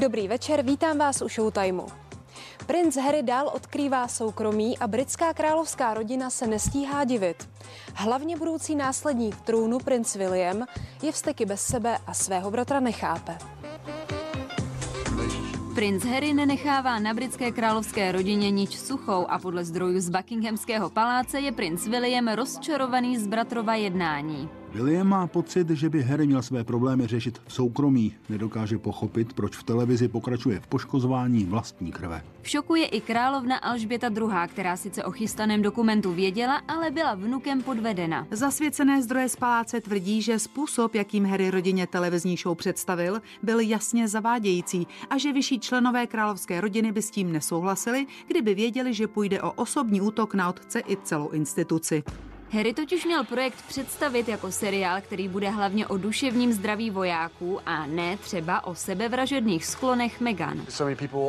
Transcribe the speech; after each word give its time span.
Dobrý 0.00 0.28
večer, 0.28 0.62
vítám 0.62 0.98
vás 0.98 1.22
u 1.22 1.28
Showtimeu. 1.28 1.86
Princ 2.66 2.96
Harry 2.96 3.22
dál 3.22 3.50
odkrývá 3.54 4.08
soukromí 4.08 4.78
a 4.78 4.86
britská 4.86 5.34
královská 5.34 5.94
rodina 5.94 6.30
se 6.30 6.46
nestíhá 6.46 7.04
divit. 7.04 7.48
Hlavně 7.94 8.36
budoucí 8.36 8.74
následník 8.74 9.40
trůnu 9.40 9.78
princ 9.78 10.16
William 10.16 10.66
je 11.02 11.12
vsteky 11.12 11.46
bez 11.46 11.62
sebe 11.62 11.98
a 12.06 12.14
svého 12.14 12.50
bratra 12.50 12.80
nechápe. 12.80 13.38
Princ 15.74 16.04
Harry 16.04 16.32
nenechává 16.32 16.98
na 16.98 17.14
britské 17.14 17.52
královské 17.52 18.12
rodině 18.12 18.50
nič 18.50 18.78
suchou 18.78 19.26
a 19.28 19.38
podle 19.38 19.64
zdrojů 19.64 20.00
z 20.00 20.10
Buckinghamského 20.10 20.90
paláce 20.90 21.40
je 21.40 21.52
princ 21.52 21.86
William 21.86 22.28
rozčarovaný 22.28 23.18
z 23.18 23.26
bratrova 23.26 23.74
jednání. 23.74 24.59
William 24.72 25.08
má 25.08 25.26
pocit, 25.26 25.70
že 25.70 25.88
by 25.88 26.02
Harry 26.02 26.26
měl 26.26 26.42
své 26.42 26.64
problémy 26.64 27.06
řešit 27.06 27.40
v 27.46 27.52
soukromí. 27.52 28.14
Nedokáže 28.28 28.78
pochopit, 28.78 29.32
proč 29.32 29.56
v 29.56 29.62
televizi 29.62 30.08
pokračuje 30.08 30.60
v 30.60 30.66
poškozování 30.66 31.44
vlastní 31.44 31.92
krve. 31.92 32.22
V 32.42 32.48
šoku 32.48 32.74
je 32.74 32.86
i 32.86 33.00
královna 33.00 33.56
Alžběta 33.56 34.06
II., 34.06 34.48
která 34.48 34.76
sice 34.76 35.04
o 35.04 35.10
chystaném 35.10 35.62
dokumentu 35.62 36.12
věděla, 36.12 36.56
ale 36.56 36.90
byla 36.90 37.14
vnukem 37.14 37.62
podvedena. 37.62 38.26
Zasvěcené 38.30 39.02
zdroje 39.02 39.28
z 39.28 39.36
paláce 39.36 39.80
tvrdí, 39.80 40.22
že 40.22 40.38
způsob, 40.38 40.94
jakým 40.94 41.24
Harry 41.24 41.50
rodině 41.50 41.86
televizní 41.86 42.36
show 42.36 42.56
představil, 42.56 43.22
byl 43.42 43.60
jasně 43.60 44.08
zavádějící 44.08 44.86
a 45.10 45.18
že 45.18 45.32
vyšší 45.32 45.60
členové 45.60 46.06
královské 46.06 46.60
rodiny 46.60 46.92
by 46.92 47.02
s 47.02 47.10
tím 47.10 47.32
nesouhlasili, 47.32 48.06
kdyby 48.26 48.54
věděli, 48.54 48.94
že 48.94 49.08
půjde 49.08 49.42
o 49.42 49.52
osobní 49.52 50.00
útok 50.00 50.34
na 50.34 50.48
otce 50.48 50.82
i 50.88 50.96
celou 50.96 51.28
instituci. 51.28 52.02
Harry 52.52 52.74
totiž 52.74 53.04
měl 53.04 53.24
projekt 53.24 53.64
představit 53.68 54.28
jako 54.28 54.52
seriál, 54.52 55.00
který 55.00 55.28
bude 55.28 55.50
hlavně 55.50 55.86
o 55.86 55.96
duševním 55.96 56.52
zdraví 56.52 56.90
vojáků 56.90 57.60
a 57.66 57.86
ne 57.86 58.16
třeba 58.16 58.66
o 58.66 58.74
sebevražedných 58.74 59.66
sklonech 59.66 60.20
Meghan. 60.20 60.62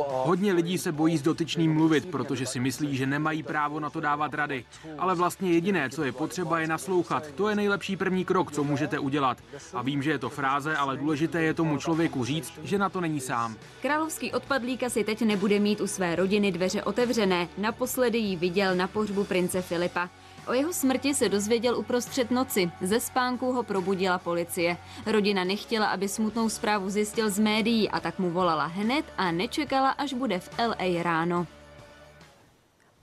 Hodně 0.08 0.52
lidí 0.52 0.78
se 0.78 0.92
bojí 0.92 1.18
s 1.18 1.22
dotyčným 1.22 1.74
mluvit, 1.74 2.06
protože 2.10 2.46
si 2.46 2.60
myslí, 2.60 2.96
že 2.96 3.06
nemají 3.06 3.42
právo 3.42 3.80
na 3.80 3.90
to 3.90 4.00
dávat 4.00 4.34
rady. 4.34 4.64
Ale 4.98 5.14
vlastně 5.14 5.52
jediné, 5.52 5.90
co 5.90 6.04
je 6.04 6.12
potřeba, 6.12 6.60
je 6.60 6.66
naslouchat. 6.66 7.26
To 7.26 7.48
je 7.48 7.56
nejlepší 7.56 7.96
první 7.96 8.24
krok, 8.24 8.52
co 8.52 8.64
můžete 8.64 8.98
udělat. 8.98 9.38
A 9.74 9.82
vím, 9.82 10.02
že 10.02 10.10
je 10.10 10.18
to 10.18 10.30
fráze, 10.30 10.76
ale 10.76 10.96
důležité 10.96 11.42
je 11.42 11.54
tomu 11.54 11.78
člověku 11.78 12.24
říct, 12.24 12.52
že 12.62 12.78
na 12.78 12.88
to 12.88 13.00
není 13.00 13.20
sám. 13.20 13.56
Královský 13.82 14.32
odpadlík 14.32 14.82
asi 14.82 15.04
teď 15.04 15.22
nebude 15.22 15.58
mít 15.58 15.80
u 15.80 15.86
své 15.86 16.16
rodiny 16.16 16.52
dveře 16.52 16.82
otevřené. 16.82 17.48
Naposledy 17.58 18.18
ji 18.18 18.36
viděl 18.36 18.74
na 18.74 18.86
pohřbu 18.86 19.24
prince 19.24 19.62
Filipa. 19.62 20.08
O 20.46 20.52
jeho 20.52 20.72
smrti 20.72 21.14
se 21.14 21.28
dozvěděl 21.28 21.78
uprostřed 21.78 22.30
noci. 22.30 22.70
Ze 22.80 23.00
spánku 23.00 23.52
ho 23.52 23.62
probudila 23.62 24.18
policie. 24.18 24.76
Rodina 25.06 25.44
nechtěla, 25.44 25.86
aby 25.86 26.08
smutnou 26.08 26.48
zprávu 26.48 26.90
zjistil 26.90 27.30
z 27.30 27.38
médií 27.38 27.90
a 27.90 28.00
tak 28.00 28.18
mu 28.18 28.30
volala 28.30 28.66
hned 28.66 29.04
a 29.18 29.30
nečekala, 29.30 29.90
až 29.90 30.12
bude 30.12 30.38
v 30.38 30.50
LA 30.58 31.02
ráno. 31.02 31.46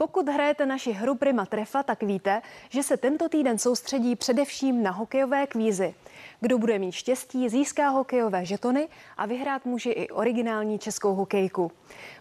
Pokud 0.01 0.29
hrajete 0.29 0.65
naši 0.65 0.91
hru 0.91 1.15
Prima 1.15 1.45
Trefa, 1.45 1.83
tak 1.83 2.03
víte, 2.03 2.41
že 2.69 2.83
se 2.83 2.97
tento 2.97 3.29
týden 3.29 3.57
soustředí 3.57 4.15
především 4.15 4.83
na 4.83 4.91
hokejové 4.91 5.47
kvízy. 5.47 5.93
Kdo 6.39 6.57
bude 6.57 6.79
mít 6.79 6.91
štěstí, 6.91 7.49
získá 7.49 7.89
hokejové 7.89 8.45
žetony 8.45 8.87
a 9.17 9.25
vyhrát 9.25 9.65
může 9.65 9.91
i 9.91 10.09
originální 10.09 10.79
českou 10.79 11.15
hokejku. 11.15 11.71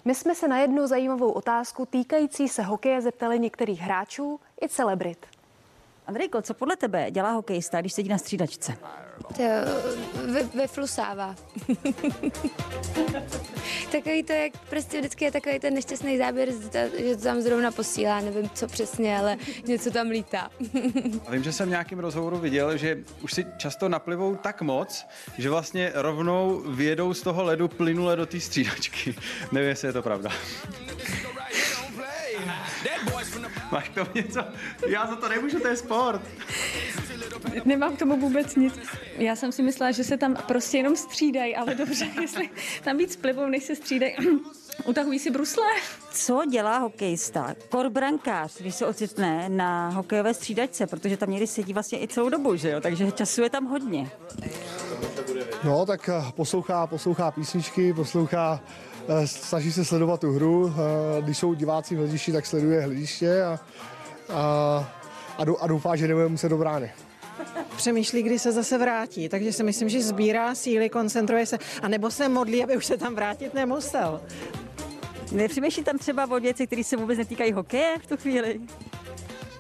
My 0.05 0.15
jsme 0.15 0.35
se 0.35 0.49
na 0.49 0.59
jednu 0.59 0.87
zajímavou 0.87 1.31
otázku 1.31 1.87
týkající 1.87 2.49
se 2.49 2.63
hokeje 2.63 3.01
zeptali 3.01 3.39
některých 3.39 3.81
hráčů 3.81 4.41
i 4.63 4.69
celebrit. 4.69 5.27
Andrejko, 6.07 6.43
co 6.43 6.55
podle 6.55 6.77
tebe 6.77 7.11
dělá 7.11 7.31
hokejista, 7.31 7.81
když 7.81 7.93
sedí 7.93 8.09
na 8.09 8.19
střídačce? 8.19 8.77
To 9.37 9.43
ve, 10.33 10.43
vyflusává. 10.43 11.35
takový 13.93 14.23
to, 14.23 14.33
jak 14.33 14.53
prostě 14.71 14.99
vždycky 14.99 15.25
je 15.25 15.33
takový 15.33 15.59
ten 15.59 15.75
nešťastný 15.75 16.19
záběr, 16.19 16.49
že 16.99 17.17
to 17.17 17.23
tam 17.23 17.41
zrovna 17.41 17.71
posílá, 17.71 18.21
nevím 18.21 18.51
co 18.55 18.67
přesně, 18.67 19.19
ale 19.19 19.37
něco 19.67 19.91
tam 19.91 20.09
lítá. 20.09 20.51
A 21.27 21.31
vím, 21.31 21.43
že 21.43 21.53
jsem 21.53 21.67
v 21.67 21.71
nějakém 21.71 21.99
rozhovoru 21.99 22.39
viděl, 22.39 22.77
že 22.77 22.99
už 23.23 23.33
si 23.33 23.47
často 23.57 23.89
naplivou 23.89 24.37
tak 24.37 24.63
moc, 24.63 25.07
že 25.39 25.51
vlastně 25.51 25.93
rovnou 25.95 26.63
vyjedou 26.67 27.15
z 27.15 27.23
toho 27.23 27.45
ledu 27.45 27.69
plynule 27.69 28.17
do 28.17 28.27
té 28.27 28.41
střídačky. 28.41 29.15
Nevím, 29.53 29.69
jestli 29.69 29.89
je 29.89 29.93
to 29.93 30.03
pravda. 30.03 30.31
Máš 33.73 33.89
to 33.89 34.07
něco? 34.15 34.45
Já 34.89 35.07
za 35.07 35.17
to 35.17 35.29
nemůžu, 35.29 35.61
to 35.61 35.69
je 35.69 35.77
sport. 35.77 36.23
Nemám 37.65 37.97
k 37.97 37.99
tomu 37.99 38.21
vůbec 38.21 38.57
nic. 38.57 38.75
Já 39.17 39.37
jsem 39.37 39.53
si 39.53 39.63
myslela, 39.63 39.93
že 39.93 40.05
se 40.05 40.17
tam 40.17 40.37
prostě 40.47 40.77
jenom 40.77 40.97
střídají, 40.97 41.57
ale 41.57 41.75
dobře, 41.75 42.09
jestli 42.21 42.51
tam 42.85 42.97
víc 42.97 43.17
plivou, 43.17 43.47
než 43.47 43.65
se 43.65 43.77
střídají. 43.77 44.17
Utahují 44.85 45.19
si 45.19 45.31
brusle. 45.31 45.65
Co 46.13 46.43
dělá 46.51 46.79
hokejista, 46.79 47.55
korbrankář, 47.69 48.61
když 48.61 48.75
se 48.75 48.87
ocitne 48.87 49.49
na 49.49 49.89
hokejové 49.89 50.35
střídačce, 50.35 50.87
protože 50.87 51.17
tam 51.17 51.31
někdy 51.31 51.47
sedí 51.47 51.73
vlastně 51.73 52.03
i 52.03 52.09
celou 52.09 52.29
dobu, 52.29 52.57
že 52.57 52.71
jo? 52.71 52.81
takže 52.81 53.13
času 53.13 53.43
je 53.43 53.51
tam 53.51 53.67
hodně. 53.67 54.11
No, 55.65 55.87
tak 55.87 56.09
eh, 56.09 56.33
poslouchá, 56.37 56.87
poslouchá 56.87 57.31
písničky, 57.31 57.93
poslouchá 57.93 58.61
Eh, 59.09 59.27
snaží 59.27 59.73
se 59.73 59.85
sledovat 59.85 60.21
tu 60.21 60.33
hru. 60.33 60.75
Eh, 60.77 61.23
když 61.23 61.39
jsou 61.39 61.55
diváci 61.55 61.95
v 61.95 61.99
hledišti, 61.99 62.33
tak 62.33 62.47
sleduje 62.47 62.81
hlediště 62.81 63.43
a, 63.43 63.59
a, 64.35 65.45
a 65.61 65.67
doufá, 65.67 65.97
že 65.97 66.09
nebude 66.09 66.29
muset 66.29 66.49
do 66.49 66.57
brány 66.57 66.91
přemýšlí, 67.79 68.23
kdy 68.23 68.39
se 68.39 68.53
zase 68.53 68.79
vrátí. 68.79 69.29
Takže 69.29 69.53
si 69.53 69.63
myslím, 69.63 69.89
že 69.89 70.03
sbírá 70.03 70.55
síly, 70.55 70.89
koncentruje 70.89 71.47
se, 71.47 71.59
a 71.83 71.89
nebo 71.89 72.11
se 72.11 72.29
modlí, 72.29 72.65
aby 72.65 72.77
už 72.77 72.87
se 72.87 72.97
tam 72.97 73.15
vrátit 73.15 73.55
nemusel. 73.55 74.21
Nepřemýšlí 75.33 75.85
tam 75.85 75.99
třeba 75.99 76.27
o 76.31 76.41
věci, 76.41 76.67
které 76.67 76.85
se 76.85 76.97
vůbec 76.97 77.19
netýkají 77.19 77.53
hokeje 77.53 77.95
v 78.03 78.07
tu 78.07 78.17
chvíli? 78.17 78.61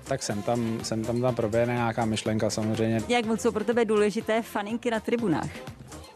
Tak 0.05 0.23
jsem 0.23 0.43
tam, 0.43 0.81
jsem 0.83 1.05
tam, 1.05 1.21
tam 1.21 1.34
proběhne 1.34 1.75
nějaká 1.75 2.05
myšlenka 2.05 2.51
samozřejmě. 2.51 3.01
Jak 3.09 3.27
moc 3.27 3.41
jsou 3.41 3.53
pro 3.53 3.65
tebe 3.65 3.84
důležité 3.84 4.43
faninky 4.43 4.91
na 4.91 5.00
tribunách? 5.00 5.50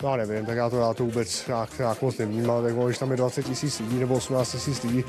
No 0.02 0.16
nevím, 0.16 0.46
tak 0.46 0.56
já 0.56 0.70
to, 0.70 0.76
já 0.76 0.94
to 0.94 1.04
vůbec 1.04 1.46
nějak, 1.46 1.78
nějak 1.78 2.02
moc 2.02 2.18
nevnímám, 2.18 2.62
tak 2.62 2.74
když 2.74 2.98
tam 2.98 3.10
je 3.10 3.16
20 3.16 3.42
tisíc 3.42 3.80
lidí 3.80 3.98
nebo 3.98 4.14
18 4.14 4.52
tisíc 4.52 4.82
lidí, 4.82 5.04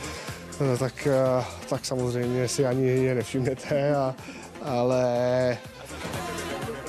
eh, 0.73 0.77
tak, 0.77 1.07
eh, 1.07 1.43
tak 1.69 1.85
samozřejmě 1.85 2.47
si 2.47 2.65
ani 2.65 2.87
je 2.87 3.15
nevšimnete, 3.15 3.95
a, 3.95 4.15
ale 4.61 5.57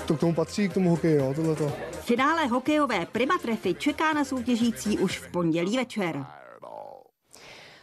to 0.06 0.14
k 0.16 0.20
tomu 0.20 0.34
patří, 0.34 0.68
k 0.68 0.74
tomu 0.74 0.90
hokeji, 0.90 1.18
no, 1.18 1.34
tohleto. 1.34 1.72
Finále 1.90 2.46
hokejové 2.46 3.06
Prima 3.06 3.38
Trefy 3.38 3.74
čeká 3.74 4.12
na 4.12 4.24
soutěžící 4.24 4.98
už 4.98 5.18
v 5.18 5.30
pondělí 5.32 5.76
večer. 5.76 6.26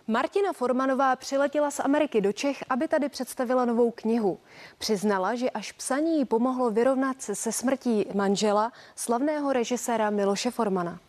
Martina 0.07 0.53
Formanová 0.53 1.15
přiletěla 1.15 1.71
z 1.71 1.79
Ameriky 1.79 2.21
do 2.21 2.33
Čech, 2.33 2.63
aby 2.69 2.87
tady 2.87 3.09
představila 3.09 3.65
novou 3.65 3.91
knihu. 3.91 4.39
Přiznala, 4.77 5.35
že 5.35 5.49
až 5.49 5.71
psaní 5.71 6.17
jí 6.17 6.25
pomohlo 6.25 6.71
vyrovnat 6.71 7.21
se 7.21 7.35
se 7.35 7.51
smrtí 7.51 8.05
manžela, 8.13 8.71
slavného 8.95 9.53
režiséra 9.53 10.09
Miloše 10.09 10.51
Formana. 10.51 10.99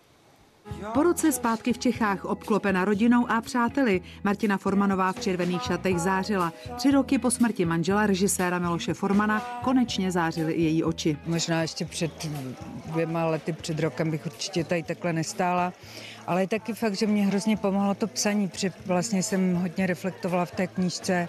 Po 0.94 1.02
roce 1.02 1.32
zpátky 1.32 1.72
v 1.72 1.78
Čechách 1.78 2.24
obklopena 2.24 2.84
rodinou 2.84 3.30
a 3.30 3.40
přáteli 3.40 4.00
Martina 4.24 4.58
Formanová 4.58 5.12
v 5.12 5.20
červených 5.20 5.62
šatech 5.62 5.98
zářila. 5.98 6.52
Tři 6.76 6.90
roky 6.90 7.18
po 7.18 7.30
smrti 7.30 7.64
manžela 7.64 8.06
režiséra 8.06 8.58
Miloše 8.58 8.94
Formana 8.94 9.60
konečně 9.64 10.12
zářily 10.12 10.52
i 10.52 10.62
její 10.62 10.84
oči. 10.84 11.16
Možná 11.26 11.62
ještě 11.62 11.84
před 11.84 12.28
dvěma 12.86 13.26
lety, 13.26 13.52
před 13.52 13.80
rokem 13.80 14.10
bych 14.10 14.26
určitě 14.26 14.64
tady 14.64 14.82
takhle 14.82 15.12
nestála. 15.12 15.72
Ale 16.26 16.42
je 16.42 16.48
taky 16.48 16.74
fakt, 16.74 16.94
že 16.94 17.06
mě 17.06 17.26
hrozně 17.26 17.56
pomohlo 17.56 17.94
to 17.94 18.06
psaní, 18.06 18.48
protože 18.48 18.72
vlastně 18.86 19.22
jsem 19.22 19.54
hodně 19.54 19.86
reflektovala 19.86 20.44
v 20.44 20.50
té 20.50 20.66
knížce 20.66 21.28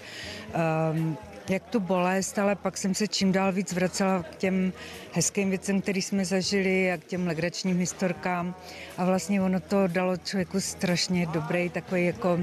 um, 0.94 1.18
jak 1.50 1.64
tu 1.64 1.80
bolest, 1.80 2.40
ale 2.40 2.56
pak 2.56 2.78
jsem 2.78 2.96
se 2.96 3.08
čím 3.08 3.32
dál 3.32 3.52
víc 3.52 3.74
vracela 3.74 4.24
k 4.24 4.36
těm 4.36 4.74
hezkým 5.12 5.50
věcem, 5.50 5.82
které 5.82 6.00
jsme 6.00 6.26
zažili 6.26 6.92
a 6.92 6.98
k 6.98 7.04
těm 7.04 7.28
legračním 7.28 7.80
historkám. 7.80 8.56
A 8.98 9.06
vlastně 9.06 9.42
ono 9.42 9.60
to 9.60 9.88
dalo 9.88 10.18
člověku 10.18 10.62
strašně 10.62 11.26
dobrý 11.26 11.70
takový 11.70 12.06
jako 12.06 12.40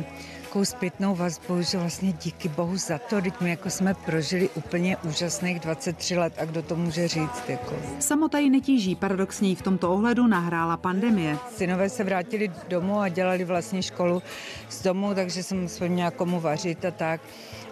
takovou 0.50 0.64
zpětnou 0.64 1.14
vazbu, 1.14 1.62
že 1.62 1.78
vlastně 1.78 2.12
díky 2.12 2.48
bohu 2.48 2.76
za 2.76 2.98
to, 2.98 3.22
teď 3.22 3.40
my 3.40 3.50
jako 3.50 3.70
jsme 3.70 3.94
prožili 3.94 4.48
úplně 4.54 4.96
úžasných 4.96 5.60
23 5.60 6.16
let 6.16 6.32
a 6.38 6.44
kdo 6.44 6.62
to 6.62 6.76
může 6.76 7.08
říct. 7.08 7.48
Jako. 7.48 7.76
Samota 7.98 8.38
ji 8.38 8.50
netíží, 8.50 8.94
paradoxně 8.94 9.56
v 9.56 9.62
tomto 9.62 9.92
ohledu 9.92 10.26
nahrála 10.26 10.76
pandemie. 10.76 11.38
Synové 11.56 11.88
se 11.88 12.04
vrátili 12.04 12.52
domů 12.68 13.00
a 13.00 13.08
dělali 13.08 13.44
vlastně 13.44 13.82
školu 13.82 14.22
z 14.68 14.82
domu, 14.82 15.14
takže 15.14 15.42
jsem 15.42 15.60
musel 15.60 15.88
nějakomu 15.88 16.40
vařit 16.40 16.84
a 16.84 16.90
tak. 16.90 17.20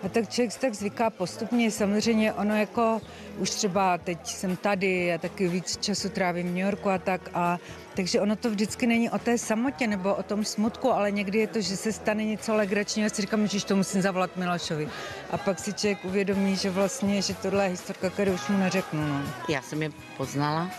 A 0.03 0.09
tak 0.09 0.29
člověk 0.29 0.55
tak 0.55 0.75
zvyká 0.75 1.11
postupně. 1.11 1.71
Samozřejmě 1.71 2.33
ono 2.33 2.57
jako 2.57 3.01
už 3.39 3.51
třeba 3.51 3.99
teď 3.99 4.27
jsem 4.27 4.57
tady, 4.57 5.07
já 5.07 5.19
taky 5.19 5.49
víc 5.49 5.77
času 5.77 6.09
trávím 6.09 6.47
v 6.47 6.51
New 6.51 6.65
Yorku 6.65 6.91
a 6.91 6.99
tak 6.99 7.31
a 7.35 7.59
takže 7.99 8.21
ono 8.21 8.37
to 8.37 8.51
vždycky 8.51 8.87
není 8.87 9.11
o 9.11 9.19
té 9.19 9.39
samotě 9.39 9.87
nebo 9.87 10.15
o 10.15 10.23
tom 10.23 10.45
smutku, 10.45 10.93
ale 10.93 11.11
někdy 11.11 11.39
je 11.39 11.47
to, 11.47 11.61
že 11.61 11.77
se 11.77 11.93
stane 11.93 12.25
něco 12.25 12.55
legračního 12.55 13.07
a 13.07 13.11
si 13.11 13.23
říkám, 13.23 13.47
že 13.47 13.65
to 13.65 13.77
musím 13.77 14.03
zavolat 14.03 14.37
Milošovi. 14.37 14.89
A 15.31 15.39
pak 15.39 15.59
si 15.59 15.73
člověk 15.73 16.05
uvědomí, 16.05 16.57
že 16.57 16.71
vlastně, 16.71 17.23
že 17.23 17.35
tohle 17.35 17.65
je 17.65 17.71
historka, 17.71 18.11
kterou 18.11 18.33
už 18.33 18.49
mu 18.49 18.59
neřeknu. 18.59 19.07
No. 19.07 19.23
Já 19.49 19.63
jsem 19.63 19.83
je 19.83 19.91
poznala 20.17 20.71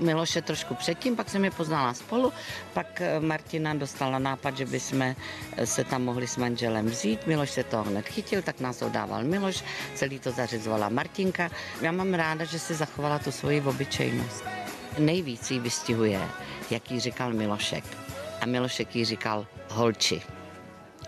Miloše 0.00 0.42
trošku 0.42 0.74
předtím, 0.74 1.16
pak 1.16 1.30
jsem 1.30 1.44
je 1.44 1.50
poznala 1.50 1.94
spolu, 1.94 2.32
pak 2.72 3.00
eh, 3.00 3.20
Martina 3.20 3.74
dostala 3.74 4.18
nápad, 4.18 4.56
že 4.56 4.66
bychom 4.66 5.02
eh, 5.02 5.14
se 5.64 5.84
tam 5.84 6.02
mohli 6.02 6.26
s 6.26 6.36
manželem 6.36 6.86
vzít. 6.86 7.26
Miloš 7.26 7.50
se 7.50 7.64
toho 7.64 7.84
hned 7.84 8.08
chytil, 8.08 8.42
tak 8.42 8.60
nás 8.60 8.82
oddával 8.82 9.24
Miloš, 9.24 9.64
celý 9.94 10.18
to 10.18 10.30
zařizovala 10.30 10.88
Martinka. 10.88 11.50
Já 11.80 11.92
mám 11.92 12.14
ráda, 12.14 12.44
že 12.44 12.58
si 12.58 12.74
zachovala 12.74 13.18
tu 13.18 13.30
svoji 13.30 13.60
obyčejnost. 13.60 14.53
Nejvíc 14.98 15.50
jí 15.50 15.60
vystihuje, 15.60 16.20
jak 16.70 16.90
jí 16.90 17.00
říkal 17.00 17.32
Milošek. 17.32 17.84
A 18.40 18.46
Milošek 18.46 18.96
jí 18.96 19.04
říkal 19.04 19.46
holči. 19.68 20.22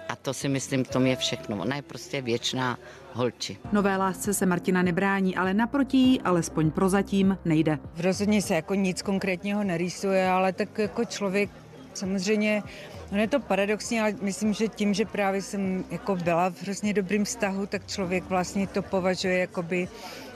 A 0.08 0.16
to 0.16 0.34
si 0.34 0.48
myslím, 0.48 0.84
v 0.84 0.88
tom 0.88 1.06
je 1.06 1.16
všechno. 1.16 1.56
Ona 1.56 1.76
je 1.76 1.82
prostě 1.82 2.22
věčná 2.22 2.78
holči. 3.12 3.56
Nové 3.72 3.96
lásce 3.96 4.34
se 4.34 4.46
Martina 4.46 4.82
nebrání, 4.82 5.36
ale 5.36 5.54
naproti 5.54 5.96
jí, 5.96 6.20
alespoň 6.20 6.70
prozatím, 6.70 7.38
nejde. 7.44 7.78
Rozhodně 7.98 8.42
se 8.42 8.54
jako 8.54 8.74
nic 8.74 9.02
konkrétního 9.02 9.64
nerýsuje, 9.64 10.28
ale 10.28 10.52
tak 10.52 10.78
jako 10.78 11.04
člověk 11.04 11.50
samozřejmě 11.94 12.62
No 13.12 13.18
je 13.18 13.28
to 13.28 13.40
paradoxní, 13.40 14.00
ale 14.00 14.14
myslím, 14.20 14.52
že 14.52 14.68
tím, 14.68 14.94
že 14.94 15.04
právě 15.04 15.42
jsem 15.42 15.84
jako 15.90 16.16
byla 16.16 16.50
v 16.50 16.62
hrozně 16.62 16.92
dobrým 16.92 17.24
vztahu, 17.24 17.66
tak 17.66 17.86
člověk 17.86 18.24
vlastně 18.24 18.66
to 18.66 18.82
považuje 18.82 19.38
jakoby 19.38 19.88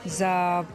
za 0.05 0.65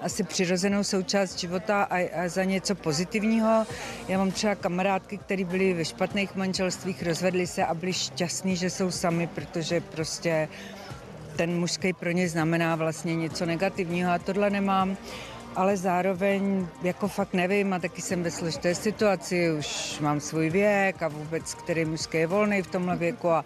asi 0.00 0.24
přirozenou 0.24 0.84
součást 0.84 1.38
života 1.38 1.82
a, 1.82 2.24
a 2.24 2.28
za 2.28 2.44
něco 2.44 2.74
pozitivního. 2.74 3.66
Já 4.08 4.18
mám 4.18 4.30
třeba 4.30 4.54
kamarádky, 4.54 5.18
které 5.18 5.44
byly 5.44 5.74
ve 5.74 5.84
špatných 5.84 6.36
manželstvích, 6.36 7.02
rozvedly 7.02 7.46
se 7.46 7.64
a 7.64 7.74
byly 7.74 7.92
šťastní, 7.92 8.56
že 8.56 8.70
jsou 8.70 8.90
sami, 8.90 9.26
protože 9.26 9.80
prostě 9.80 10.48
ten 11.36 11.60
mužský 11.60 11.92
pro 11.92 12.10
ně 12.10 12.28
znamená 12.28 12.76
vlastně 12.76 13.16
něco 13.16 13.46
negativního 13.46 14.12
a 14.12 14.18
tohle 14.18 14.50
nemám 14.50 14.96
ale 15.56 15.76
zároveň 15.76 16.66
jako 16.82 17.08
fakt 17.08 17.34
nevím 17.34 17.72
a 17.72 17.78
taky 17.78 18.02
jsem 18.02 18.22
ve 18.22 18.30
složité 18.30 18.74
situaci, 18.74 19.52
už 19.58 20.00
mám 20.00 20.20
svůj 20.20 20.50
věk 20.50 21.02
a 21.02 21.08
vůbec, 21.08 21.54
který 21.54 21.84
mužský 21.84 22.18
je 22.18 22.26
volný 22.26 22.62
v 22.62 22.66
tomhle 22.66 22.96
věku 22.96 23.28
a, 23.28 23.44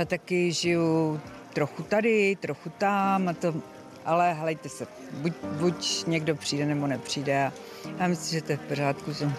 a 0.00 0.04
taky 0.04 0.52
žiju 0.52 1.20
trochu 1.52 1.82
tady, 1.82 2.36
trochu 2.40 2.70
tam 2.78 3.28
a 3.28 3.32
to, 3.32 3.54
ale 4.06 4.32
hlejte 4.32 4.68
se, 4.68 4.86
buď, 5.12 5.32
buď 5.42 6.06
někdo 6.06 6.36
přijde 6.36 6.66
nebo 6.66 6.86
nepřijde 6.86 7.46
a 7.46 7.52
já 7.98 8.08
myslím, 8.08 8.40
že 8.40 8.46
to 8.46 8.52
je 8.52 8.58
v 8.58 8.68
pořádku, 8.68 9.12
že 9.12 9.30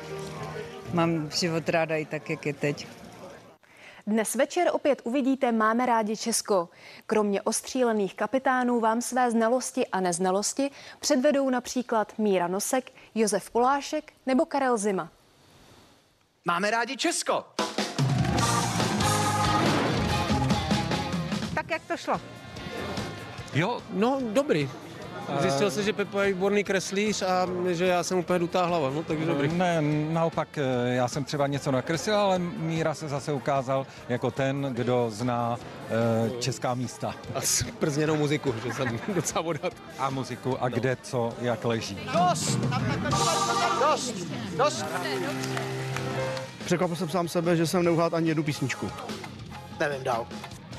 mám 0.93 1.31
život 1.31 1.69
ráda 1.69 1.95
i 1.95 2.05
tak, 2.05 2.29
jak 2.29 2.45
je 2.45 2.53
teď. 2.53 2.87
Dnes 4.07 4.35
večer 4.35 4.67
opět 4.71 5.01
uvidíte 5.03 5.51
Máme 5.51 5.85
rádi 5.85 6.17
Česko. 6.17 6.69
Kromě 7.05 7.41
ostřílených 7.41 8.15
kapitánů 8.15 8.79
vám 8.79 9.01
své 9.01 9.31
znalosti 9.31 9.87
a 9.87 9.99
neznalosti 9.99 10.71
předvedou 10.99 11.49
například 11.49 12.13
Míra 12.17 12.47
Nosek, 12.47 12.91
Josef 13.15 13.51
Polášek 13.51 14.13
nebo 14.25 14.45
Karel 14.45 14.77
Zima. 14.77 15.09
Máme 16.45 16.71
rádi 16.71 16.97
Česko! 16.97 17.45
Tak 21.55 21.69
jak 21.69 21.81
to 21.87 21.97
šlo? 21.97 22.21
Jo, 23.57 23.80
no 23.94 24.19
dobrý. 24.33 24.69
Zjistil 25.39 25.71
se, 25.71 25.83
že 25.83 25.94
Pepa 25.94 26.24
je 26.24 26.33
výborný 26.33 26.63
kreslíř 26.63 27.21
a 27.21 27.48
že 27.71 27.86
já 27.86 28.04
jsem 28.04 28.18
úplně 28.19 28.39
dutá 28.39 28.65
hlava, 28.65 28.89
no 28.89 29.04
takže 29.04 29.25
dobrý. 29.25 29.48
Ne, 29.54 29.81
naopak 30.12 30.57
eh, 30.57 30.95
já 30.95 31.07
jsem 31.07 31.24
třeba 31.24 31.48
něco 31.48 31.71
nakreslil, 31.71 32.18
ale 32.18 32.39
Míra 32.39 32.94
se 32.94 33.07
zase 33.07 33.33
ukázal 33.33 33.86
jako 34.09 34.31
ten, 34.31 34.69
kdo 34.74 35.07
zná 35.09 35.57
uh, 36.30 36.39
česká 36.39 36.74
místa. 36.74 37.15
A 37.36 37.42
zprzněnou 37.42 38.15
muziku, 38.15 38.54
že 38.65 38.74
jsem 38.74 39.00
docela 39.15 39.42
vodat. 39.42 39.74
A 40.00 40.09
muziku 40.09 40.63
a 40.63 40.69
kde 40.69 40.98
co, 41.04 41.33
jak 41.42 41.65
leží. 41.65 41.98
Dost! 42.13 42.59
Dost! 43.80 44.13
Dost! 44.57 44.86
Překvapil 46.65 46.95
jsem 46.95 47.09
sám 47.09 47.27
sebe, 47.27 47.56
že 47.56 47.68
jsem 47.68 47.83
neuhádl 47.83 48.15
ani 48.15 48.27
jednu 48.27 48.44
písničku. 48.44 48.89
Nevím 49.80 50.04
dál. 50.04 50.27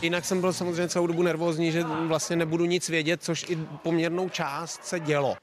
Jinak 0.02 0.24
jsem 0.24 0.40
byl 0.40 0.52
samozřejmě 0.52 0.88
celou 0.88 1.06
dobu 1.06 1.22
nervózní, 1.22 1.72
že 1.72 1.82
vlastně 1.84 2.36
nebudu 2.36 2.64
nic 2.64 2.88
vědět, 2.88 3.22
což 3.22 3.46
i 3.48 3.56
poměrnou 3.82 4.28
část 4.28 4.84
se 4.84 5.00
dělo. 5.00 5.36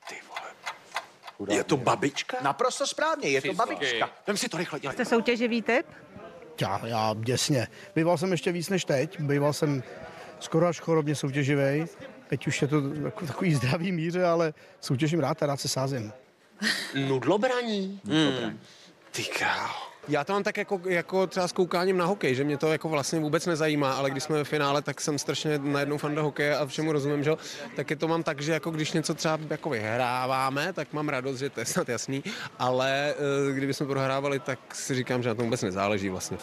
Je 1.50 1.64
to 1.64 1.78
babička? 1.78 2.38
Naprosto 2.42 2.88
správně, 2.88 3.30
je 3.30 3.42
to 3.42 3.54
babička. 3.54 4.10
Vem 4.28 4.38
si 4.38 4.50
to 4.50 4.58
rychle, 4.58 4.80
dělej. 4.80 4.94
Jste 4.94 5.06
soutěživý 5.06 5.62
typ? 5.62 5.86
Já, 6.62 6.82
já 6.86 7.16
děsně. 7.18 7.68
Býval 7.96 8.18
jsem 8.18 8.32
ještě 8.32 8.52
víc 8.52 8.70
než 8.70 8.86
teď. 8.86 9.20
Býval 9.20 9.54
jsem 9.54 9.84
skoro 10.40 10.68
až 10.68 10.80
chorobně 10.80 11.16
soutěživý. 11.16 11.86
Teď 12.28 12.48
už 12.48 12.62
je 12.62 12.68
to 12.68 12.82
jako 13.06 13.26
takový 13.26 13.56
zdravý 13.56 13.92
míře, 13.92 14.26
ale 14.26 14.54
soutěžím 14.82 15.20
rád 15.20 15.44
a 15.44 15.46
rád 15.46 15.60
se 15.62 15.68
sázím. 15.68 16.14
Nudlobraní. 17.08 18.02
Hmm. 18.06 18.60
Ty 19.12 19.24
král. 19.24 19.85
Já 20.08 20.24
to 20.24 20.34
mám 20.34 20.44
tak 20.44 20.58
jako, 20.58 20.82
jako 20.86 21.28
třeba 21.28 21.48
s 21.48 21.52
koukáním 21.52 21.98
na 21.98 22.06
hokej, 22.06 22.36
že 22.36 22.44
mě 22.44 22.58
to 22.58 22.72
jako 22.72 22.90
vlastně 22.90 23.20
vůbec 23.20 23.46
nezajímá, 23.46 23.94
ale 23.94 24.12
když 24.12 24.24
jsme 24.24 24.36
ve 24.36 24.44
finále, 24.44 24.82
tak 24.82 25.02
jsem 25.02 25.20
strašně 25.20 25.60
najednou 25.60 25.98
fan 25.98 26.16
do 26.16 26.24
hokeje 26.24 26.58
a 26.58 26.66
všemu 26.66 26.92
rozumím, 26.92 27.24
že 27.24 27.32
tak 27.76 27.90
je 27.90 27.96
to 27.96 28.08
mám 28.08 28.24
tak, 28.24 28.42
že 28.42 28.52
jako 28.52 28.72
když 28.72 28.92
něco 28.92 29.14
třeba 29.14 29.40
jako 29.50 29.70
vyhráváme, 29.70 30.74
tak 30.74 30.94
mám 30.94 31.10
radost, 31.10 31.38
že 31.38 31.50
to 31.50 31.60
je 31.60 31.66
snad 31.66 31.90
jasný, 31.90 32.24
ale 32.60 33.14
eh, 33.50 33.54
kdyby 33.54 33.74
jsme 33.74 33.86
prohrávali, 33.86 34.40
tak 34.40 34.76
si 34.76 34.96
říkám, 34.96 35.24
že 35.24 35.30
na 35.30 35.36
tom 35.36 35.46
vůbec 35.46 35.62
nezáleží 35.62 36.10
vlastně. 36.10 36.38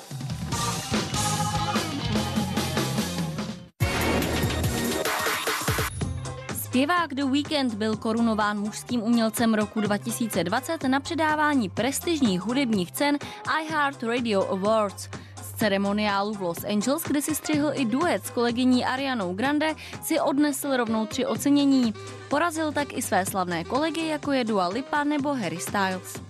Zpěvák 6.72 7.14
The 7.14 7.24
Weeknd 7.24 7.74
byl 7.74 7.96
korunován 7.96 8.60
mužským 8.60 9.02
umělcem 9.02 9.54
roku 9.54 9.80
2020 9.80 10.82
na 10.82 11.00
předávání 11.00 11.68
prestižních 11.68 12.40
hudebních 12.40 12.92
cen 12.92 13.18
iHeart 13.62 14.02
Radio 14.02 14.50
Awards. 14.50 15.08
Z 15.42 15.52
ceremoniálu 15.52 16.34
v 16.34 16.42
Los 16.42 16.64
Angeles, 16.64 17.02
kde 17.02 17.22
si 17.22 17.34
střihl 17.34 17.70
i 17.74 17.84
duet 17.84 18.26
s 18.26 18.30
kolegyní 18.30 18.84
Arianou 18.84 19.34
Grande, 19.34 19.74
si 20.02 20.20
odnesl 20.20 20.76
rovnou 20.76 21.06
tři 21.06 21.26
ocenění. 21.26 21.94
Porazil 22.28 22.72
tak 22.72 22.92
i 22.92 23.02
své 23.02 23.26
slavné 23.26 23.64
kolegy, 23.64 24.06
jako 24.06 24.32
je 24.32 24.44
Dua 24.44 24.68
Lipa 24.68 25.04
nebo 25.04 25.34
Harry 25.34 25.58
Styles. 25.58 26.20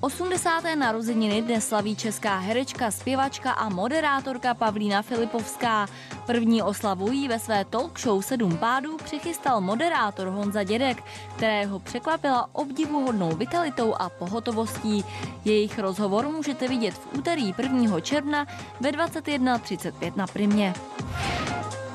80. 0.00 0.74
narozeniny 0.74 1.42
dnes 1.42 1.68
slaví 1.68 1.96
česká 1.96 2.38
herečka, 2.38 2.90
zpěvačka 2.90 3.52
a 3.52 3.68
moderátorka 3.68 4.54
Pavlína 4.54 5.02
Filipovská. 5.02 5.86
První 6.26 6.62
oslavu 6.62 7.12
jí 7.12 7.28
ve 7.28 7.38
své 7.38 7.64
talk 7.64 8.00
show 8.00 8.22
Sedm 8.22 8.56
pádů 8.56 8.96
přichystal 8.96 9.60
moderátor 9.60 10.28
Honza 10.28 10.62
Dědek, 10.62 11.04
kterého 11.36 11.78
překvapila 11.78 12.48
obdivuhodnou 12.52 13.36
vitalitou 13.36 13.94
a 13.94 14.08
pohotovostí. 14.08 15.04
Jejich 15.44 15.78
rozhovor 15.78 16.28
můžete 16.28 16.68
vidět 16.68 16.94
v 16.94 17.18
úterý 17.18 17.54
1. 17.58 18.00
června 18.00 18.46
ve 18.80 18.90
21.35 18.90 20.12
na 20.16 20.26
Primě. 20.26 20.74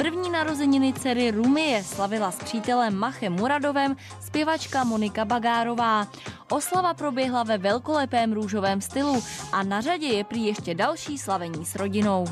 První 0.03 0.29
narozeniny 0.29 0.93
dcery 0.93 1.31
Rumie 1.31 1.83
slavila 1.83 2.31
s 2.31 2.35
přítelem 2.35 2.95
Machem 2.95 3.33
Muradovem 3.33 3.95
zpěvačka 4.19 4.83
Monika 4.83 5.25
Bagárová. 5.25 6.07
Oslava 6.51 6.93
proběhla 6.93 7.43
ve 7.43 7.57
velkolepém 7.57 8.33
růžovém 8.33 8.81
stylu 8.81 9.23
a 9.51 9.63
na 9.63 9.81
řadě 9.81 10.07
je 10.07 10.23
prý 10.23 10.45
ještě 10.45 10.75
další 10.75 11.17
slavení 11.17 11.65
s 11.65 11.75
rodinou. 11.75 12.25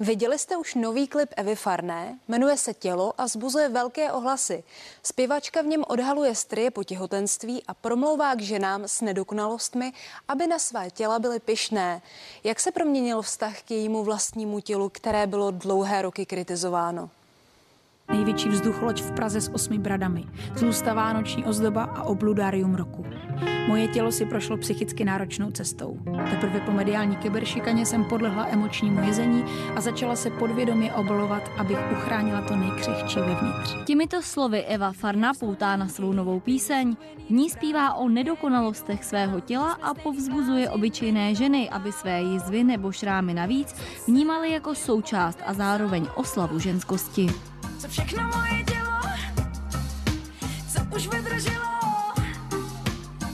Viděli 0.00 0.38
jste 0.38 0.56
už 0.56 0.74
nový 0.74 1.08
klip 1.08 1.28
Evy 1.36 1.56
Farné? 1.56 2.18
Jmenuje 2.28 2.56
se 2.56 2.74
Tělo 2.74 3.12
a 3.18 3.24
vzbuzuje 3.24 3.68
velké 3.68 4.12
ohlasy. 4.12 4.64
Zpěvačka 5.02 5.62
v 5.62 5.66
něm 5.66 5.84
odhaluje 5.88 6.34
strie 6.34 6.70
po 6.70 6.84
těhotenství 6.84 7.62
a 7.68 7.74
promlouvá 7.74 8.34
k 8.34 8.40
ženám 8.40 8.82
s 8.84 9.00
nedokonalostmi, 9.00 9.92
aby 10.28 10.46
na 10.46 10.58
své 10.58 10.90
těla 10.90 11.18
byly 11.18 11.40
pyšné. 11.40 12.02
Jak 12.44 12.60
se 12.60 12.72
proměnil 12.72 13.22
vztah 13.22 13.62
k 13.62 13.70
jejímu 13.70 14.04
vlastnímu 14.04 14.60
tělu, 14.60 14.88
které 14.88 15.26
bylo 15.26 15.50
dlouhé 15.50 16.02
roky 16.02 16.26
kritizováno? 16.26 17.10
Největší 18.12 18.48
vzducholoď 18.48 19.02
v 19.02 19.12
Praze 19.12 19.40
s 19.40 19.54
osmi 19.54 19.78
bradami. 19.78 20.24
Zůstává 20.56 21.04
vánoční 21.04 21.44
ozdoba 21.44 21.82
a 21.84 22.02
obludárium 22.02 22.74
roku. 22.74 23.06
Moje 23.68 23.88
tělo 23.88 24.12
si 24.12 24.26
prošlo 24.26 24.56
psychicky 24.56 25.04
náročnou 25.04 25.50
cestou. 25.50 25.98
Teprve 26.30 26.60
po 26.60 26.72
mediální 26.72 27.16
kyberšikaně 27.16 27.86
jsem 27.86 28.04
podlehla 28.04 28.46
emočnímu 28.46 29.00
jezení 29.06 29.44
a 29.76 29.80
začala 29.80 30.16
se 30.16 30.30
podvědomě 30.30 30.92
obolovat, 30.92 31.42
abych 31.58 31.78
uchránila 31.92 32.42
to 32.42 32.56
nejkřehčí 32.56 33.18
vevnitř. 33.18 33.84
Těmito 33.84 34.22
slovy 34.22 34.64
Eva 34.64 34.92
Farna 34.92 35.32
poutá 35.40 35.76
na 35.76 35.88
svou 35.88 36.12
novou 36.12 36.40
píseň. 36.40 36.96
V 37.26 37.30
ní 37.30 37.50
zpívá 37.50 37.94
o 37.94 38.08
nedokonalostech 38.08 39.04
svého 39.04 39.40
těla 39.40 39.72
a 39.72 39.94
povzbuzuje 39.94 40.70
obyčejné 40.70 41.34
ženy, 41.34 41.70
aby 41.70 41.92
své 41.92 42.22
jizvy 42.22 42.64
nebo 42.64 42.92
šrámy 42.92 43.34
navíc 43.34 43.74
vnímali 44.06 44.52
jako 44.52 44.74
součást 44.74 45.38
a 45.46 45.54
zároveň 45.54 46.06
oslavu 46.14 46.58
ženskosti 46.58 47.26
co 47.78 47.88
všechno 47.88 48.30
moje 48.36 48.64
tělo, 48.64 49.00
co 50.72 50.96
už 50.96 51.08
vydrželo 51.08 51.80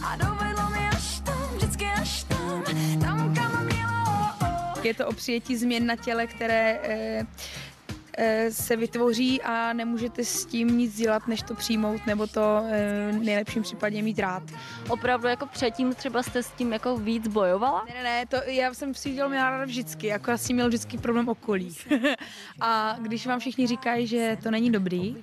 a 0.02 0.16
dovedlo 0.16 0.70
mi 0.70 0.88
až 0.88 1.20
tam, 1.20 1.56
vždycky 1.56 1.87
až 1.87 2.25
tam, 2.25 2.64
tam 3.00 3.35
kam 3.35 3.64
mělo. 3.64 4.35
Je 4.82 4.94
to 4.94 5.06
o 5.06 5.12
přijetí 5.12 5.56
změn 5.56 5.87
na 5.87 5.97
těle, 5.97 6.26
které 6.26 6.80
eh, 6.82 7.26
se 8.50 8.76
vytvoří 8.76 9.43
a 9.43 9.73
nemůžete 9.73 10.25
s 10.25 10.45
tím 10.47 10.79
nic 10.79 10.97
dělat, 10.97 11.29
než 11.29 11.43
to 11.43 11.55
přijmout 11.55 12.07
nebo 12.07 12.26
to 12.26 12.62
eh, 12.67 13.12
v 13.12 13.25
nejlepším 13.25 13.62
případě 13.62 14.02
mít 14.02 14.19
rád. 14.19 14.43
Opravdu 14.88 15.29
jako 15.29 15.47
předtím 15.47 15.95
třeba 15.95 16.23
jste 16.23 16.43
s 16.43 16.50
tím 16.50 16.73
jako 16.73 16.97
víc 16.97 17.29
bojovala? 17.29 17.85
Ne, 17.88 17.95
ne, 17.95 18.02
ne, 18.02 18.26
to 18.26 18.37
já 18.50 18.75
jsem 18.75 18.95
si 18.95 19.12
dělal 19.12 19.31
měla 19.31 19.50
ráda 19.50 19.64
vždycky, 19.64 20.07
jako 20.07 20.31
já 20.31 20.37
tím 20.38 20.57
měl 20.57 20.69
vždycky 20.69 20.99
problém 20.99 21.29
okolí. 21.29 21.76
a 22.61 22.97
když 23.02 23.26
vám 23.26 23.40
všichni 23.40 23.67
říkají, 23.67 24.07
že 24.07 24.38
to 24.43 24.50
není 24.50 24.73
dobrý, 24.73 25.17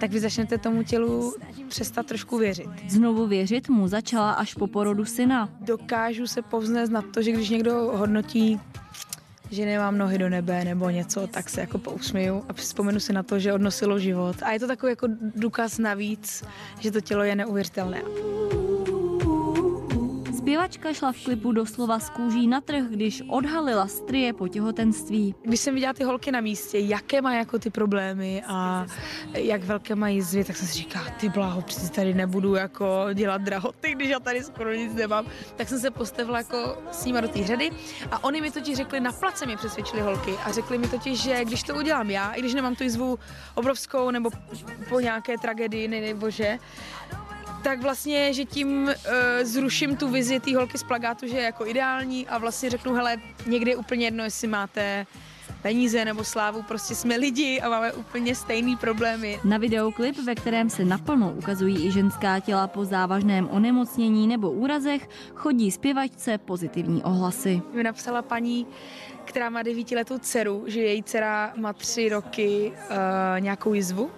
tak 0.00 0.10
vy 0.10 0.20
začnete 0.20 0.58
tomu 0.58 0.82
tělu 0.82 1.34
přestat 1.68 2.06
trošku 2.06 2.38
věřit. 2.38 2.68
Znovu 2.88 3.26
věřit 3.26 3.68
mu 3.68 3.88
začala 3.88 4.32
až 4.32 4.54
po 4.54 4.66
porodu 4.66 5.04
syna. 5.04 5.48
Dokážu 5.60 6.26
se 6.26 6.42
povznést 6.42 6.92
na 6.92 7.02
to, 7.02 7.22
že 7.22 7.32
když 7.32 7.48
někdo 7.48 7.74
hodnotí 7.74 8.60
že 9.54 9.66
nemám 9.66 9.98
nohy 9.98 10.18
do 10.18 10.28
nebe 10.28 10.64
nebo 10.64 10.90
něco, 10.90 11.26
tak 11.26 11.50
se 11.50 11.60
jako 11.60 11.78
pousměju 11.78 12.44
a 12.48 12.52
vzpomenu 12.52 13.00
si 13.00 13.12
na 13.12 13.22
to, 13.22 13.38
že 13.38 13.52
odnosilo 13.52 13.98
život. 13.98 14.36
A 14.42 14.52
je 14.52 14.60
to 14.60 14.66
takový 14.66 14.92
jako 14.92 15.06
důkaz 15.20 15.78
navíc, 15.78 16.44
že 16.80 16.90
to 16.90 17.00
tělo 17.00 17.22
je 17.22 17.36
neuvěřitelné. 17.36 18.02
Zpěvačka 20.54 20.92
šla 20.92 21.12
v 21.12 21.24
klipu 21.24 21.52
doslova 21.52 21.98
z 21.98 22.10
kůží 22.10 22.46
na 22.46 22.60
trh, 22.60 22.84
když 22.90 23.22
odhalila 23.28 23.86
strie 23.86 24.32
po 24.32 24.48
těhotenství. 24.48 25.34
Když 25.42 25.60
jsem 25.60 25.74
viděla 25.74 25.92
ty 25.92 26.04
holky 26.04 26.32
na 26.32 26.40
místě, 26.40 26.78
jaké 26.78 27.22
mají 27.22 27.38
jako 27.38 27.58
ty 27.58 27.70
problémy 27.70 28.42
a 28.46 28.86
jak 29.32 29.64
velké 29.64 29.94
mají 29.94 30.22
zvy, 30.22 30.44
tak 30.44 30.56
jsem 30.56 30.68
si 30.68 30.74
říkala, 30.74 31.04
ty 31.20 31.28
bláho, 31.28 31.62
přeci 31.62 31.90
tady 31.90 32.14
nebudu 32.14 32.54
jako 32.54 33.06
dělat 33.14 33.42
drahoty, 33.42 33.94
když 33.94 34.08
já 34.08 34.20
tady 34.20 34.42
skoro 34.42 34.74
nic 34.74 34.94
nemám. 34.94 35.26
Tak 35.56 35.68
jsem 35.68 35.78
se 35.78 35.90
postavila 35.90 36.38
jako 36.38 36.78
s 36.92 37.04
nima 37.04 37.20
do 37.20 37.28
té 37.28 37.44
řady 37.44 37.70
a 38.10 38.24
oni 38.24 38.40
mi 38.40 38.50
totiž 38.50 38.76
řekli, 38.76 39.00
na 39.00 39.12
place 39.12 39.46
mě 39.46 39.56
přesvědčili 39.56 40.02
holky 40.02 40.34
a 40.44 40.52
řekli 40.52 40.78
mi 40.78 40.88
totiž, 40.88 41.22
že 41.22 41.44
když 41.44 41.62
to 41.62 41.74
udělám 41.74 42.10
já, 42.10 42.32
i 42.32 42.40
když 42.40 42.54
nemám 42.54 42.74
tu 42.74 42.82
jizvu 42.82 43.18
obrovskou 43.54 44.10
nebo 44.10 44.30
po 44.88 45.00
nějaké 45.00 45.38
tragédii, 45.38 45.88
nebo 45.88 46.30
že, 46.30 46.58
tak 47.64 47.82
vlastně, 47.82 48.34
že 48.34 48.44
tím 48.44 48.84
uh, 48.84 48.92
zruším 49.42 49.96
tu 49.96 50.08
vizi 50.08 50.40
té 50.40 50.56
holky 50.56 50.78
z 50.78 50.82
plagátu, 50.82 51.26
že 51.26 51.36
je 51.36 51.42
jako 51.42 51.66
ideální 51.66 52.28
a 52.28 52.38
vlastně 52.38 52.70
řeknu, 52.70 52.94
hele, 52.94 53.16
někdy 53.46 53.70
je 53.70 53.76
úplně 53.76 54.06
jedno, 54.06 54.24
jestli 54.24 54.48
máte 54.48 55.06
peníze 55.62 56.04
nebo 56.04 56.24
slávu, 56.24 56.62
prostě 56.62 56.94
jsme 56.94 57.16
lidi 57.16 57.60
a 57.60 57.68
máme 57.68 57.92
úplně 57.92 58.34
stejný 58.34 58.76
problémy. 58.76 59.40
Na 59.44 59.58
videoklip, 59.58 60.18
ve 60.18 60.34
kterém 60.34 60.70
se 60.70 60.84
naplno 60.84 61.32
ukazují 61.36 61.86
i 61.86 61.90
ženská 61.90 62.40
těla 62.40 62.66
po 62.66 62.84
závažném 62.84 63.48
onemocnění 63.48 64.26
nebo 64.26 64.50
úrazech, 64.50 65.08
chodí 65.34 65.70
zpěvačce 65.70 66.38
pozitivní 66.38 67.02
ohlasy. 67.02 67.62
Mi 67.72 67.82
napsala 67.82 68.22
paní, 68.22 68.66
která 69.24 69.50
má 69.50 69.62
devítiletou 69.62 70.18
dceru, 70.18 70.64
že 70.66 70.80
její 70.80 71.02
dcera 71.02 71.52
má 71.56 71.72
tři 71.72 72.08
roky 72.08 72.72
uh, 72.72 72.96
nějakou 73.40 73.74
jizvu 73.74 74.10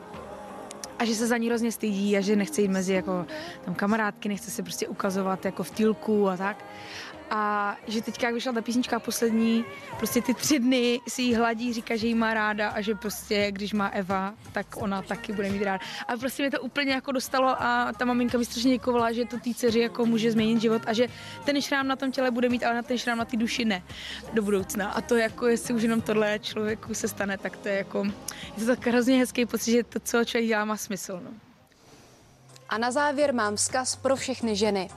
a 0.99 1.05
že 1.05 1.15
se 1.15 1.27
za 1.27 1.37
ní 1.37 1.47
hrozně 1.49 1.73
stydí 1.73 2.17
a 2.17 2.21
že 2.21 2.37
nechce 2.37 2.63
jít 2.63 2.69
mezi 2.69 2.93
jako 2.93 3.27
tam 3.65 3.75
kamarádky, 3.75 4.29
nechce 4.29 4.51
se 4.51 4.63
prostě 4.63 4.89
ukazovat 4.89 5.45
jako 5.45 5.63
v 5.63 5.71
týlku 5.71 6.29
a 6.29 6.37
tak. 6.37 6.65
A 7.31 7.77
že 7.87 8.03
teďka, 8.03 8.27
jak 8.27 8.35
vyšla 8.35 8.53
ta 8.53 8.63
písnička 8.63 9.01
poslední, 9.01 9.65
prostě 9.97 10.23
ty 10.23 10.35
tři 10.35 10.59
dny 10.59 11.01
si 11.09 11.23
jí 11.23 11.35
hladí, 11.35 11.73
říká, 11.73 11.97
že 11.97 12.07
jí 12.07 12.15
má 12.15 12.35
ráda 12.35 12.69
a 12.69 12.81
že 12.81 12.95
prostě, 12.95 13.53
když 13.53 13.73
má 13.73 13.89
Eva, 13.89 14.35
tak 14.53 14.67
ona 14.77 15.03
taky 15.03 15.33
bude 15.33 15.51
mít 15.51 15.63
ráda. 15.63 15.85
A 16.09 16.17
prostě 16.17 16.43
mě 16.43 16.51
to 16.51 16.61
úplně 16.61 16.93
jako 16.93 17.13
dostalo 17.13 17.63
a 17.63 17.93
ta 17.93 18.05
maminka 18.05 18.39
mi 18.39 18.45
strašně 18.45 18.71
děkovala, 18.71 19.13
že 19.13 19.25
to 19.25 19.39
té 19.39 19.55
dceři 19.55 19.81
jako 19.81 20.07
může 20.07 20.33
změnit 20.33 20.61
život 20.61 20.83
a 20.87 20.93
že 20.93 21.09
ten 21.45 21.63
šrám 21.63 21.89
na 21.89 21.97
tom 21.97 22.13
těle 22.13 22.31
bude 22.31 22.49
mít, 22.49 22.65
ale 22.65 22.75
na 22.75 22.83
ten 22.83 22.99
šrám 22.99 23.19
na 23.19 23.25
té 23.25 23.37
duši 23.37 23.65
ne 23.65 23.83
do 24.33 24.43
budoucna. 24.43 24.91
A 24.91 25.01
to 25.01 25.17
jako, 25.17 25.47
jestli 25.47 25.75
už 25.75 25.83
jenom 25.83 26.01
tohle 26.01 26.39
člověku 26.39 26.95
se 26.95 27.09
stane, 27.09 27.39
tak 27.39 27.57
to 27.57 27.69
je 27.69 27.75
jako, 27.75 28.05
je 28.57 28.65
to 28.65 28.67
tak 28.67 28.87
hrozně 28.87 29.19
hezký 29.19 29.47
pocit, 29.47 29.73
že 29.73 29.83
to, 29.83 30.01
co 30.01 30.25
člověk 30.25 30.49
dělá, 30.49 30.65
má 30.65 30.77
smysl. 30.77 31.21
No. 31.25 31.46
A 32.69 32.79
na 32.79 32.91
závěr 32.91 33.35
mám 33.35 33.57
vzkaz 33.57 33.97
pro 33.97 34.17
všechny 34.17 34.57
ženy. 34.57 34.89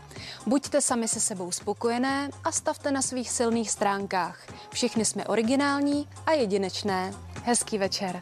Buďte 0.46 0.82
sami 0.82 1.08
se 1.08 1.20
sebou 1.20 1.52
spokojené 1.52 2.30
a 2.44 2.52
stavte 2.52 2.92
na 2.92 3.02
svých 3.02 3.32
silných 3.32 3.72
stránkách. 3.72 4.48
Všichni 4.72 5.06
jsme 5.06 5.26
originální 5.26 6.08
a 6.26 6.32
jedinečné. 6.32 7.14
Hezký 7.44 7.78
večer. 7.78 8.22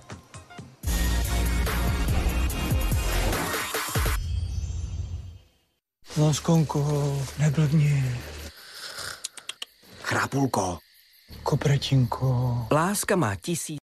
Láskonko, 6.18 7.22
neblbni. 7.39 8.04
Chrápulko. 10.01 10.77
Kopretinko. 11.44 12.58
Láska 12.72 13.16
má 13.16 13.36
tisíc 13.36 13.75